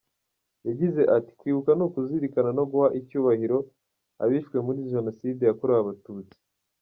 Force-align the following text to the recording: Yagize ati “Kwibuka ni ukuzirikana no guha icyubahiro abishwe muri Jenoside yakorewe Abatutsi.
Yagize 0.67 1.01
ati 1.17 1.31
“Kwibuka 1.39 1.71
ni 1.75 1.83
ukuzirikana 1.87 2.49
no 2.57 2.63
guha 2.71 2.87
icyubahiro 2.99 3.57
abishwe 4.23 4.57
muri 4.65 4.79
Jenoside 4.93 5.41
yakorewe 5.45 5.79
Abatutsi. 5.83 6.37